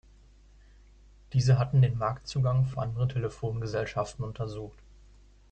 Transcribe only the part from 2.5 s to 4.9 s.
für andere Telefongesellschaften untersucht.